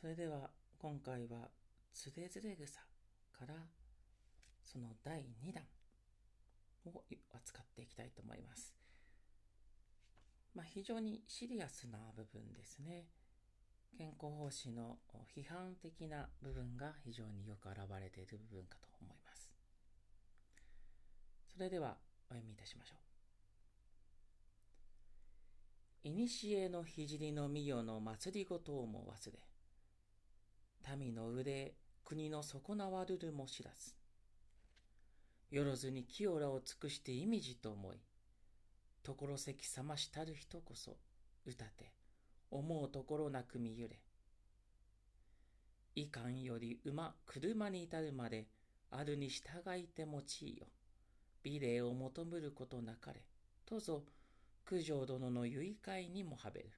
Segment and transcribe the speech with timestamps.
[0.00, 1.48] それでは今回は
[1.92, 2.80] つれづれ草
[3.32, 3.54] から
[4.62, 5.64] その第2弾
[6.86, 7.02] を
[7.34, 8.76] 扱っていきたいと思います。
[10.54, 13.06] まあ、非常にシリアスな部分ですね。
[13.96, 14.98] 健康奉仕の
[15.34, 19.50] 批判的な部分が非常によく現れている部分かと思います。
[21.52, 21.96] それでは
[22.30, 22.94] お読みいたしましょ
[26.04, 26.08] う。
[26.08, 29.38] いにしえの聖の御代の祭りごとをも忘れ、
[30.96, 31.74] 民の腕、
[32.04, 33.94] 国の損なわるるも知らず。
[35.50, 37.98] よろずに清らを尽くして意味じと思い、
[39.02, 40.96] ところせきさましたる人こそ、
[41.46, 41.92] 歌て、
[42.50, 43.98] 思うところなく見ゆれ。
[45.94, 48.46] いかんより馬、車に至るまで、
[48.90, 49.46] あるに従
[49.78, 50.66] いて用いよ。
[51.42, 53.22] 美麗を求むることなかれ。
[53.66, 54.04] とぞ、
[54.64, 56.70] 九条殿の結界にもはべる。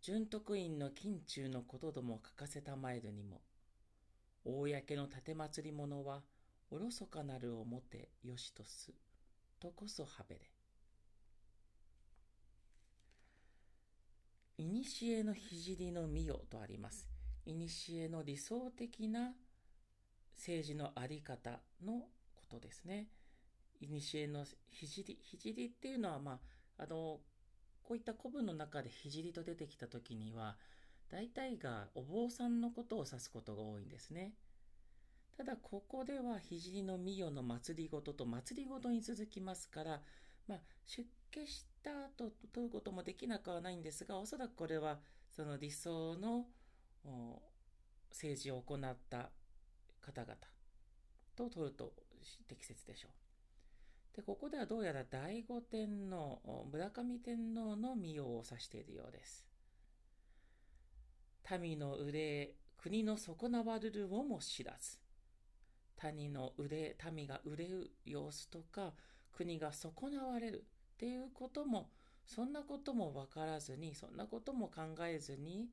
[0.00, 3.40] 準徳院の近中のことども書かせたまえるにも、
[4.44, 6.22] 公の立祭り者は、
[6.70, 8.92] おろそかなる表よしとす、
[9.60, 10.40] とこそはべれ。
[14.58, 17.08] いにしえの聖の御代とあります。
[17.44, 19.34] いにしえの理想的な
[20.34, 23.08] 政治のあり方のことですね。
[23.80, 26.40] いにしえの聖、聖っていうのは、ま
[26.78, 27.20] あ、あの、
[27.86, 30.56] こういった古文の中で聖と出てきた時には、
[31.08, 34.32] 大体がお坊さんのことを指すことが多いんですね。
[35.36, 40.02] ただ、ここでは聖の御代の祭りごとと祭りごとに続きますから、
[40.48, 44.98] まあ、出家した後取ることもできなくはないんですが、おそらくこれは
[45.30, 46.46] その理想の
[48.10, 49.30] 政治を行った
[50.00, 50.34] 方々
[51.36, 51.92] と取ると
[52.48, 53.25] 適切でしょう。
[54.16, 59.46] で、ここではどうやら醍醐天皇、村上天皇の御代を指しているようです。
[61.60, 64.98] 民の憂い、国の損なわるるをも知らず、
[65.96, 68.94] 谷の憂、民が憂う様子とか、
[69.32, 71.90] 国が損なわれるっていうことも、
[72.24, 75.68] そんなことも分からずに、そんなことも考えずに、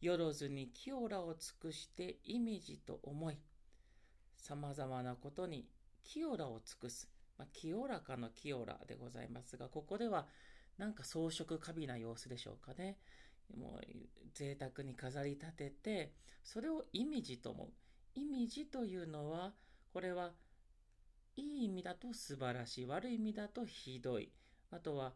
[0.00, 3.38] よろずに清らを尽くしてイメージと思い、
[4.36, 5.68] 様々なことに
[6.02, 7.17] 清らを尽くす。
[7.38, 10.26] まあ、清らかの清らでございますが、ここでは
[10.76, 12.98] なんか装飾過敏な様子でしょうかね。
[13.56, 13.86] もう
[14.34, 16.12] 贅沢に飾り立てて、
[16.42, 17.68] それをイメージと思う。
[18.14, 19.54] イメージというのは、
[19.92, 20.32] これは
[21.36, 24.32] いい意味だと素晴らしい、悪い意味だとひどい。
[24.70, 25.14] あとは、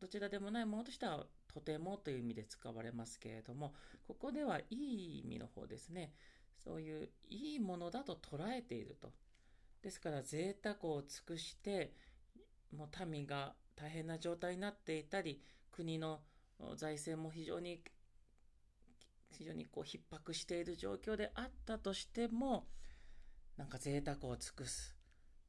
[0.00, 3.74] どちらでもないものとしてはとてもという意味で使われますけれども、
[4.06, 6.14] ここではいい意味の方ですね。
[6.56, 9.12] そういういいものだと捉えていると。
[9.82, 11.94] ですから贅沢を尽くして、
[12.76, 16.20] もう民が大変な状態になっていたり、国の
[16.76, 17.82] 財政も非常に、
[19.30, 22.66] 非常にこう逼迫している状況であったとしても、
[23.56, 24.96] なんか贅沢を尽くす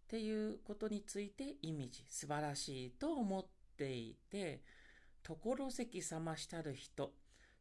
[0.06, 3.46] っていうことについてイメージ、素晴らしいと思っ
[3.78, 4.64] ていて、
[5.24, 7.14] 所席冷ましたる人。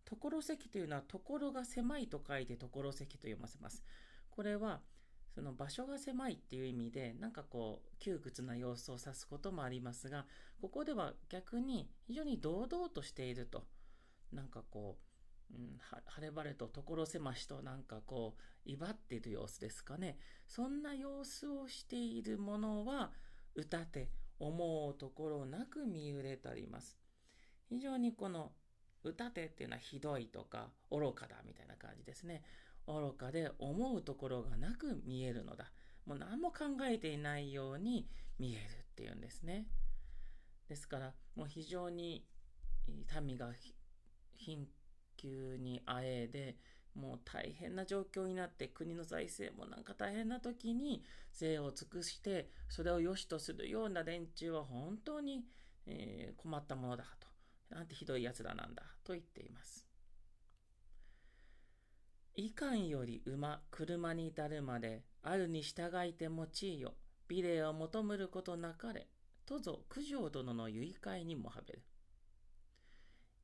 [0.05, 3.84] 所席というのは、所が狭いと書いて所席と読ませます。
[4.31, 4.81] これは、
[5.38, 10.26] その場所が狭いっていう意味で、なんかこう、窮屈な様子を指すこともありますが、
[10.60, 13.65] ここでは逆に非常に堂々としていると。
[14.32, 14.98] なんかこ
[15.53, 20.19] う、うん、晴れ晴れと所狭しとなんかこう、威張っている様子ですかね。
[20.48, 23.12] そんな様子をしているものは、
[23.54, 24.10] 歌て、
[24.41, 26.98] 思うところなく見揺れてあります。
[27.69, 28.50] 非常にこの、
[29.04, 32.43] 歌てっていうのはひどいとか愚かだみたいな感じですね。
[32.88, 35.71] 愚かで思うところがなく見えるのだ。
[36.06, 39.66] もう何も考えていないように見えるっていうんですね。
[40.69, 42.25] ですから、もう非常に
[43.22, 43.53] 民が
[44.37, 44.66] 貧
[45.16, 46.56] 窮にあえで、
[46.94, 55.44] もう大変な状況になって国の財政もなんか大変な時に税を尽くしてそれを良しとするような連中は本当に、
[55.87, 57.28] え、困ったものだと。
[57.75, 59.88] なんてひどい奴らなんだと言っています。
[62.41, 66.95] いかんより馬、車に至るまで、あるに従いて用いよ、
[67.27, 69.09] 美麗を求むることなかれ、
[69.45, 71.83] とぞ九条殿の結界にもはべる。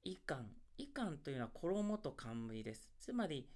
[0.04, 0.46] いかん、
[0.78, 2.88] いかんというのは衣と冠です。
[3.00, 3.50] つまり、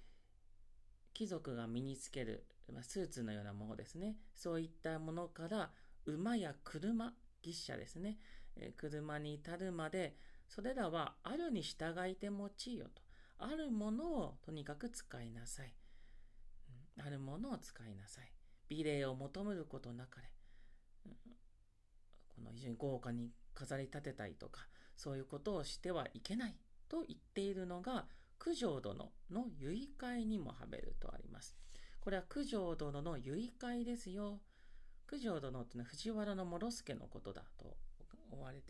[1.13, 4.17] 貴族が身につける、まあ、スーツのようなものですね。
[4.35, 5.71] そういったものから、
[6.05, 7.13] 馬や車、
[7.45, 8.17] 牛車ですね。
[8.57, 10.17] え車に至るまで、
[10.49, 13.08] それらはあるに従いて用いよと。
[13.39, 15.73] あるものをとにかく使いなさい。
[17.01, 18.31] あるものを使いなさい。
[18.67, 20.27] 美麗を求めることなかれ。
[22.27, 26.55] この非常に豪華に飾り立てたりとか、そういうことをしてはいけない
[26.89, 28.05] と言っているのが
[28.37, 31.55] 九条殿の結会にもはべるとあります。
[32.01, 34.41] これは九条殿の結会ですよ。
[35.09, 37.77] 九条殿っていうのは藤原諸助のことだと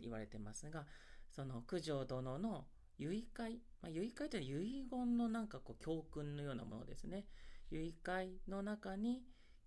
[0.00, 0.86] 言われてますが、
[1.28, 2.66] その九条殿の
[3.08, 7.26] 結会、まあ、結会というのは遺言のなんかこう教訓のようなものですね。
[7.70, 9.22] 結会の中に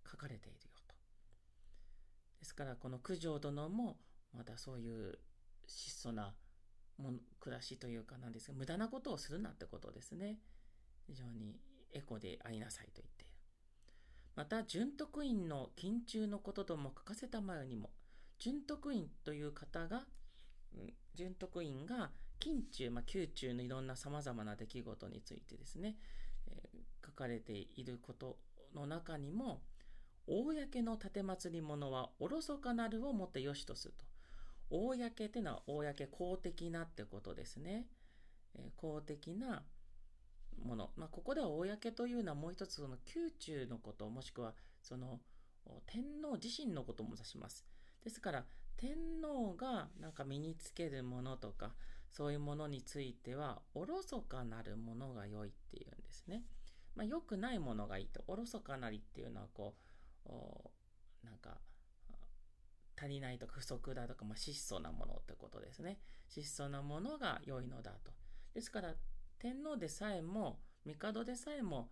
[0.09, 0.95] 書かれているよと。
[2.39, 3.97] ですからこの九条殿も
[4.33, 5.17] またそういう
[5.67, 6.35] 質素な
[6.97, 10.39] も暮らしというかなんですが、無駄なことをするなってことですね。
[11.07, 11.59] 非常に
[11.91, 13.33] エコでありなさいと言っている。
[14.35, 17.91] また、準徳院の近中のこととも書かせたまよにも、
[18.39, 20.05] 準徳院という方が、
[21.15, 22.11] 準徳院が
[22.43, 25.95] 近中、まあ、宮中のいろんな様々な出来事についてですね、
[26.49, 28.35] えー、書かれていること
[28.75, 29.61] の中にも、
[30.27, 34.05] 公の盾祭り物はおろそかなるをもってよしとすると。
[34.69, 37.85] 公っていうのは公、公的なってことですね。
[38.55, 39.63] えー、公的な
[40.61, 40.89] もの。
[40.97, 45.21] まあ、ここでは公というのはもう一つその宮中のこと、もしくはその
[45.85, 47.65] 天皇自身のことも指します。
[48.03, 48.45] ですから、
[48.75, 51.73] 天皇がなんか身につけるものとか、
[52.13, 56.43] そういうものについては、おろそかなるものが良いっていうんですね。
[56.95, 58.23] まあ、良くないものがいいと。
[58.27, 59.75] おろそかなりっていうのは、こ
[60.27, 61.57] う、なんか、
[62.95, 65.99] 足りないとか不足だとか、まあ、質素なものってことですね。
[66.29, 68.13] 質素なものが良いのだと。
[68.53, 68.93] ですから、
[69.39, 71.89] 天皇でさえも、帝でさえも、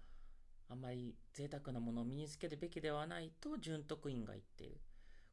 [0.70, 4.80] あまり贅沢なものを身につけるべきではないと純徳院が言っている。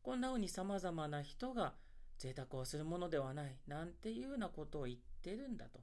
[0.02, 1.74] こんな風に様々な人が
[2.18, 5.80] 贅沢をするものではない、なんていうようなことを言ってるんだと。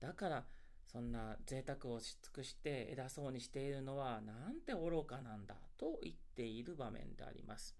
[0.00, 0.46] だから、
[0.90, 7.76] そんな贅沢をし尽くして偉そうにしているのはなんて愚かなんだと言っている場面であります。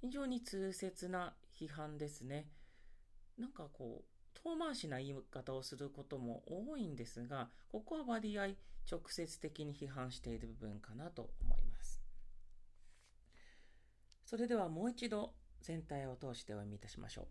[0.00, 2.48] 非常に痛切な批判ですね。
[3.36, 4.04] なんかこう、
[4.42, 8.48] 遠回しな言い方をすることも多いんですが、ここは割合
[8.90, 12.00] 直接的に批判している部分かなと思います。
[14.24, 17.26] それではもう一度全体を通してお読みいたしましょう。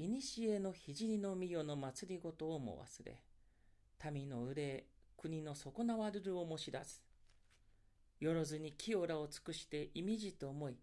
[0.00, 3.22] いにしえの聖の御代の祭りごとをも忘れ、
[4.12, 4.84] 民の憂い、
[5.16, 7.00] 国の損なわるるをも知らず、
[8.20, 10.76] よろずに清らを尽くして意味じと思い、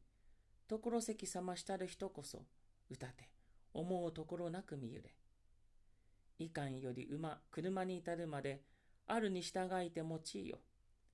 [0.68, 2.44] 所席さましたる人こそ、
[2.90, 3.30] 歌て、
[3.74, 5.14] 思うところなく見ゆれ。
[6.40, 8.62] いかんより馬、車に至るまで、
[9.06, 10.58] あるに従いて用いよ。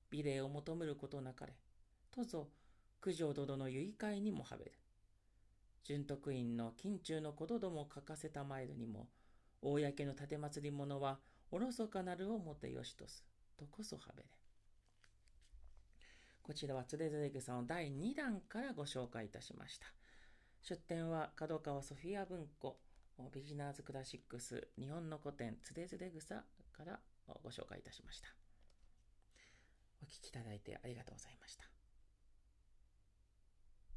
[0.09, 1.53] 美麗を求めることなかれ。
[2.11, 2.47] とぞ、
[3.01, 4.71] 九条殿の結会にもはべる。
[5.83, 9.07] 純徳院の近中のことども書かせたまいるにも、
[9.61, 11.19] 公の立祭り者は、
[11.51, 13.25] おろそかなるをもてよしとす。
[13.57, 14.29] とこそはべれ。
[16.43, 19.87] こちらはつれづれ草の第2弾からご紹介いたしました。
[20.61, 22.79] 出展は角川ソフィア文庫
[23.33, 26.43] ビギナーズクラシックス日本の古典つれづれ草
[26.73, 26.99] から
[27.43, 28.29] ご紹介いたしました。
[30.01, 31.68] お聴きいただいてありがとうございました。